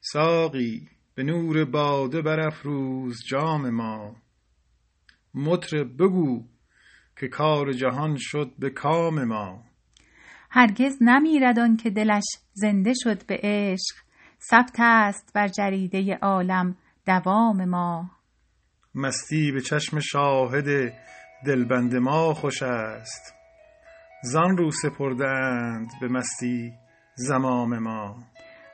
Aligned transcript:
ساقی 0.00 0.88
به 1.14 1.22
نور 1.22 1.64
باده 1.64 2.22
برافروز 2.22 3.18
جام 3.28 3.70
ما. 3.70 4.16
مطرب 5.34 6.02
بگو 6.02 6.44
که 7.20 7.28
کار 7.28 7.72
جهان 7.72 8.16
شد 8.18 8.52
به 8.58 8.70
کام 8.70 9.24
ما. 9.24 9.64
هرگز 10.50 10.98
نمیرد 11.00 11.58
آن 11.58 11.76
که 11.76 11.90
دلش 11.90 12.24
زنده 12.52 12.92
شد 12.94 13.26
به 13.26 13.40
عشق 13.42 13.96
ثبت 14.40 14.76
است 14.78 15.32
بر 15.34 15.48
جریده 15.48 16.14
عالم 16.22 16.76
دوام 17.06 17.64
ما. 17.64 18.10
مستی 18.94 19.52
به 19.52 19.60
چشم 19.60 20.00
شاهد 20.00 20.92
دلبند 21.46 21.96
ما 21.96 22.34
خوش 22.34 22.62
است. 22.62 23.34
زان 24.22 24.56
رو 24.56 24.70
سپرده 24.70 25.28
اند 25.28 25.90
به 26.00 26.08
مستی 26.08 26.72
زمام 27.14 27.78
ما. 27.78 28.16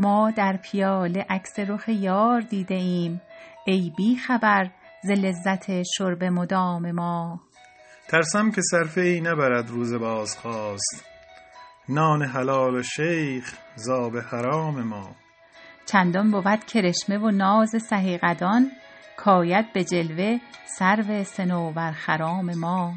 ما 0.00 0.30
در 0.30 0.56
پیاله 0.62 1.26
عکس 1.28 1.58
رخ 1.58 1.88
یار 1.88 2.40
دیده 2.40 2.74
ایم. 2.74 3.20
ای 3.66 3.92
بی 3.96 4.16
خبر 4.16 4.70
ز 5.02 5.10
لذت 5.10 5.82
شرب 5.82 6.24
مدام 6.24 6.90
ما. 6.90 7.40
ترسم 8.08 8.50
که 8.50 8.62
صرفه 8.70 9.00
ای 9.00 9.20
نبرد 9.20 9.70
روز 9.70 9.94
بازخواست. 9.94 11.04
نان 11.88 12.22
حلال 12.22 12.82
شیخ 12.82 13.54
زاب 13.76 14.16
حرام 14.16 14.82
ما. 14.82 15.10
چندان 15.86 16.30
بود 16.30 16.64
کرشمه 16.64 17.18
و 17.18 17.30
ناز 17.30 17.70
سهی 17.90 18.18
قدان 18.18 18.70
کاید 19.16 19.72
به 19.72 19.84
جلوه 19.84 20.38
سرو 20.78 21.24
صنوبر 21.24 21.92
خرام 21.92 22.54
ما. 22.54 22.94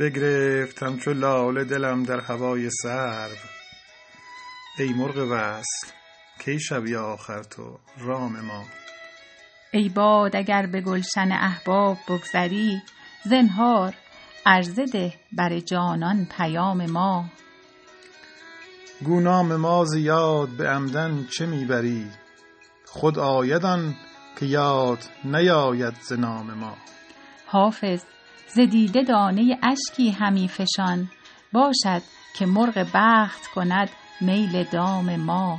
بگرفت 0.00 0.82
همچو 0.82 1.12
لاله 1.12 1.64
دلم 1.64 2.02
در 2.02 2.20
هوای 2.20 2.70
سرو. 2.70 3.36
ای 4.78 4.92
مرغ 4.92 5.16
وصل 5.16 6.03
کی 6.38 6.60
شوی 6.60 6.96
آخر 6.96 7.42
تو؟ 7.42 7.78
رام 7.98 8.40
ما. 8.40 8.64
ای 9.72 9.88
باد 9.88 10.36
اگر 10.36 10.66
به 10.66 10.80
گلشن 10.80 11.32
احباب 11.32 11.98
بگذری 12.08 12.82
زنهار 13.24 13.94
عرضه 14.46 14.84
ده 14.86 15.14
بر 15.32 15.60
جانان 15.60 16.28
پیام 16.36 16.86
ما. 16.86 17.24
گو 19.04 19.20
نام 19.20 19.56
ما 19.56 19.84
ز 19.84 19.94
یاد 19.94 20.48
به 20.48 20.68
عمدن 20.68 21.26
چه 21.30 21.46
می 21.46 21.64
بری؟ 21.64 22.06
خود 22.86 23.18
آید 23.18 23.64
آن 23.64 23.94
که 24.40 24.46
یاد 24.46 24.98
نیاید 25.24 25.94
ز 26.02 26.12
نام 26.12 26.54
ما. 26.54 26.76
حافظ 27.46 28.04
ز 28.48 28.58
دیده 28.58 29.02
دانه 29.02 29.58
اشکی 29.62 30.10
همی 30.10 30.48
فشان 30.48 31.10
باشد 31.52 32.02
که 32.38 32.46
مرغ 32.46 32.86
بخت 32.94 33.46
کند 33.46 33.90
میل 34.20 34.64
دام 34.64 35.16
ما. 35.16 35.58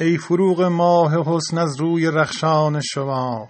ای 0.00 0.18
فروغ 0.18 0.62
ماه 0.62 1.12
حسن 1.26 1.58
از 1.58 1.80
روی 1.80 2.06
رخشان 2.06 2.80
شما. 2.80 3.48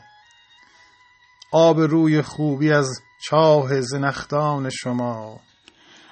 آب 1.53 1.81
روی 1.81 2.23
خوبی 2.23 2.73
از 2.73 3.01
چاه 3.25 3.81
زنخدان 3.81 4.71
شما. 4.71 5.41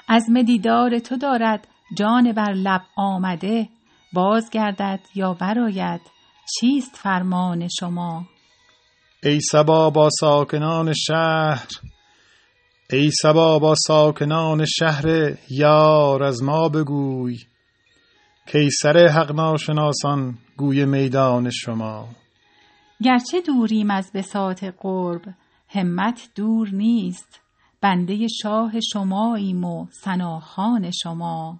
عزم 0.08 0.42
دیدار 0.42 0.98
تو 0.98 1.16
دارد 1.16 1.68
جان 1.98 2.32
بر 2.32 2.52
لب 2.52 2.80
آمده 2.96 3.68
باز 4.12 4.50
گردد 4.50 5.00
یا 5.14 5.34
برآید 5.34 6.00
چیست 6.54 6.96
فرمان 6.96 7.68
شما؟ 7.68 8.24
ای 9.22 9.40
صبا 9.40 9.90
با 9.90 10.08
ساکنان 10.20 10.92
شهر 10.92 11.68
ای 12.90 13.10
صبا 13.22 13.58
با 13.58 13.74
ساکنان 13.86 14.64
شهر 14.64 15.36
یار 15.50 16.22
از 16.22 16.42
ما 16.42 16.68
بگوی. 16.68 17.36
کی 18.46 18.68
سر 18.82 18.96
حق 19.06 19.32
ناشناسان 19.32 20.38
گوی 20.56 20.84
میدان 20.84 21.50
شما. 21.50 22.08
گرچه 23.02 23.40
دوریم 23.40 23.90
از 23.90 24.10
بساط 24.14 24.64
قرب 24.64 25.22
همت 25.68 26.28
دور 26.34 26.68
نیست. 26.72 27.40
بنده 27.80 28.28
شاه 28.42 28.80
شماییم 28.80 29.64
و 29.64 29.86
ثناخوان 30.04 30.90
شما. 30.90 31.58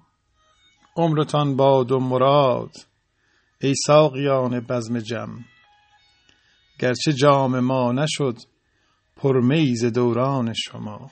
عمرتان 0.97 1.57
باد 1.57 1.93
و 1.93 2.01
مراد 2.01 2.73
ای 3.61 3.75
ساقیان 3.87 4.61
بزم 4.61 4.99
جم. 4.99 5.29
گرچه 6.81 7.13
جام 7.13 7.61
ما 7.61 7.93
نشد 7.93 8.37
پرمی 9.17 9.77
ز 9.77 9.85
دوران 9.85 10.53
شما. 10.53 11.11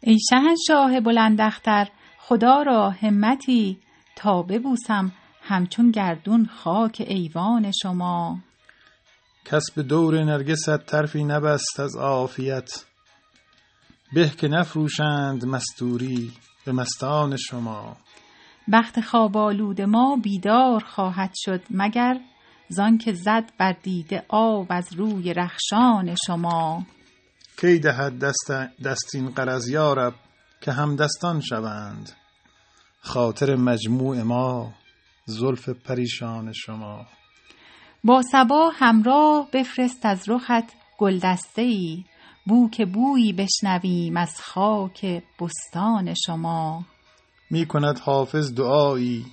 ای 0.00 0.18
شهنشاه 0.30 1.00
بلند 1.00 1.40
اختر 1.40 1.88
خدا 2.18 2.62
را 2.62 2.90
همتی 2.90 3.78
تا 4.22 4.42
ببوسم 4.42 5.12
همچون 5.42 5.90
گردون 5.90 6.46
خاک 6.46 7.02
ایوان 7.06 7.72
شما. 7.82 8.38
کس 9.44 9.62
به 9.76 9.82
دور 9.82 10.24
نرگست 10.24 10.76
طرفی 10.76 11.24
نبست 11.24 11.80
از 11.80 11.96
عافیت. 11.96 12.84
به 14.14 14.28
که 14.28 14.48
نفروشند 14.48 15.44
مستوری 15.44 16.32
به 16.66 16.72
مستان 16.72 17.36
شما. 17.36 17.96
بخت 18.72 19.00
خواب 19.00 19.36
آلود 19.36 19.80
ما 19.80 20.16
بیدار 20.22 20.80
خواهد 20.80 21.30
شد 21.34 21.62
مگر 21.70 22.20
زانکه 22.68 23.12
زد 23.12 23.44
بر 23.58 23.72
دیده 23.72 24.24
آب 24.28 24.66
از 24.70 24.92
روی 24.92 25.34
رخشان 25.34 26.14
شما. 26.26 26.86
کی 27.60 27.78
دهد 27.78 28.18
دست 28.18 28.52
دستین 28.84 29.30
غرض 29.30 29.68
یارب 29.68 30.14
که 30.60 30.72
همدستان 30.72 31.40
شوند؟ 31.40 32.21
خاطر 33.04 33.56
مجموع 33.56 34.22
ما 34.22 34.72
زلف 35.26 35.68
پریشان 35.68 36.52
شما. 36.52 37.06
با 38.04 38.22
صبا 38.32 38.70
همراه 38.74 39.48
بفرست 39.52 40.06
از 40.06 40.28
رخت 40.28 40.72
گلدسته 40.98 41.62
ای 41.62 42.04
بو 42.46 42.70
که 42.70 42.84
بویی 42.86 43.32
بشنویم 43.32 44.16
از 44.16 44.40
خاک 44.40 45.22
بستان 45.40 46.14
شما. 46.26 46.84
می 47.50 47.66
کند 47.66 47.98
حافظ 47.98 48.54
دعایی. 48.54 49.26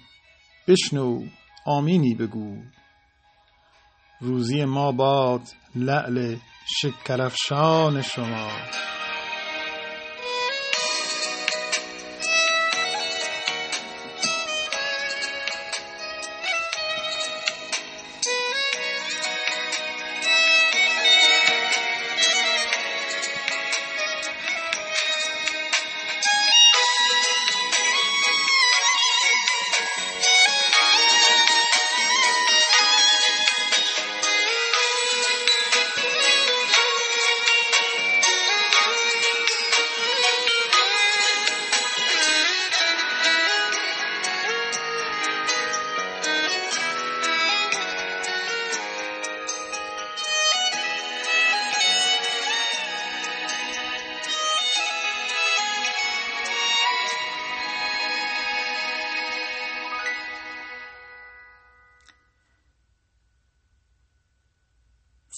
بشنو 0.68 1.24
آمینی 1.66 2.16
بگو. 2.16 2.58
روزی 4.22 4.66
ما 4.66 4.92
باد 4.92 5.42
لعل 5.76 6.36
شکرافشان 6.82 8.02
شما. 8.02 8.48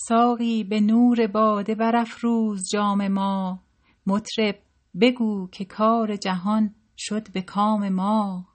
ساقی 0.08 0.64
به 0.64 0.80
نور 0.80 1.28
باده 1.28 1.76
برافروز 1.76 2.70
جام 2.72 3.08
ما. 3.08 3.60
مطرب 4.08 4.56
بگو 5.02 5.48
که 5.52 5.66
کار 5.66 6.16
جهان 6.16 6.76
شد 6.98 7.32
به 7.32 7.42
کام 7.42 7.90
ما. 7.90 8.48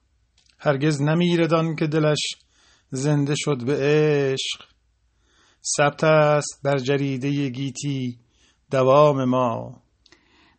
هرگز 0.59 1.03
نمیردان 1.03 1.77
که 1.77 1.87
دلش 1.87 2.37
زنده 2.91 3.35
شد 3.37 3.65
به 3.65 3.77
عشق. 3.81 4.65
ثبت 5.77 6.05
است 6.05 6.61
بر 6.65 6.77
جریده 6.77 7.49
گیتی 7.49 8.19
دوام 8.71 9.25
ما. 9.25 9.83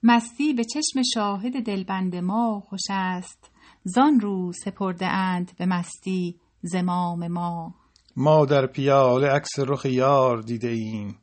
مستی 0.04 0.54
به 0.54 0.64
چشم 0.64 1.02
شاهد 1.14 1.66
دلبند 1.66 2.16
ما 2.16 2.60
خوش 2.70 2.84
است. 2.90 3.52
زان 3.84 4.20
رو 4.20 4.52
سپرده 4.54 5.08
اند 5.08 5.52
به 5.58 5.66
مستی 5.66 6.40
زمام 6.62 7.28
ما. 7.28 7.76
ما 8.20 8.46
در 8.46 8.66
پیاله 8.66 9.28
عکس 9.28 9.60
رخ 9.60 9.86
یار 9.86 10.42
دیده 10.42 10.68
ایم. 10.68 11.20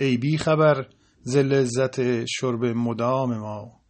ای 0.00 0.16
بی 0.16 0.38
خبر 0.38 0.86
ز 1.20 1.36
لذت 1.36 2.24
شرب 2.24 2.64
مدام 2.64 3.38
ما. 3.38 3.80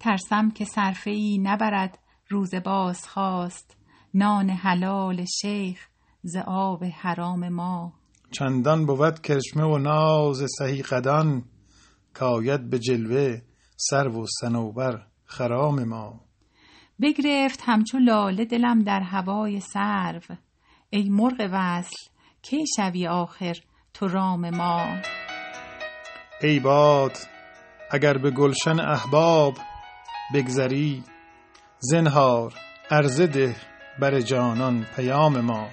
ترسم 0.00 0.50
که 0.50 0.64
صرفه 0.64 1.10
ای 1.10 1.38
نبرد 1.38 1.98
روز 2.28 2.54
باز 2.54 3.08
خواست 3.08 3.76
نان 4.14 4.50
حلال 4.50 5.24
شیخ 5.24 5.88
ز 6.22 6.36
آب 6.46 6.84
حرام 6.84 7.48
ما. 7.48 7.92
چندان 8.30 8.86
بود 8.86 9.20
کرشمه 9.20 9.64
و 9.64 9.78
ناز 9.78 10.46
سهی 10.58 10.82
قدان 10.82 11.44
کاید 12.14 12.70
به 12.70 12.78
جلوه 12.78 13.40
سرو 13.76 14.22
و 14.22 14.26
صنوبر 14.40 15.06
خرام 15.24 15.84
ما. 15.84 16.20
بگرفت 17.02 17.60
همچو 17.62 17.98
لاله 17.98 18.44
دلم 18.44 18.82
در 18.82 19.00
هوای 19.00 19.60
سرو. 19.60 20.36
ای 20.94 21.08
مرغ 21.08 21.48
وصل 21.52 21.96
کی 22.42 22.64
شوی 22.76 23.06
آخر 23.06 23.54
تو 23.94 24.08
رام 24.08 24.50
ما؟ 24.50 24.86
ای 26.42 26.60
باد 26.60 27.16
اگر 27.90 28.18
به 28.18 28.30
گلشن 28.30 28.80
احباب 28.80 29.54
بگذری 30.34 31.02
زنهار 31.78 32.54
عرضه 32.90 33.26
ده 33.26 33.56
بر 34.00 34.20
جانان 34.20 34.86
پیام 34.96 35.40
ما. 35.40 35.68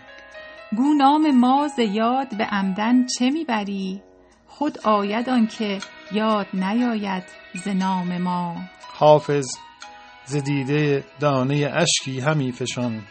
گو 0.77 0.93
نام 0.93 1.31
ما 1.31 1.67
ز 1.67 1.79
یاد 1.79 2.37
به 2.37 2.43
عمدن 2.43 3.05
چه 3.05 3.29
می‌بری؟ 3.29 4.01
خود 4.47 4.77
آید 4.83 5.29
آنکه 5.29 5.79
یاد 6.11 6.47
نیاید 6.53 7.23
ز 7.63 7.67
نام 7.67 8.17
ما. 8.17 8.55
حافظ 8.93 9.47
ز 10.25 10.35
دیده 10.35 11.03
دانه 11.19 11.71
اشکی 11.73 12.19
همی 12.19 12.51
فشان 12.51 13.01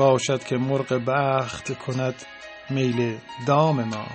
باشد 0.00 0.44
که 0.44 0.56
مرغ 0.56 0.92
بخت 1.06 1.78
کند 1.78 2.14
میل 2.70 3.18
دام 3.46 3.84
ما. 3.84 4.06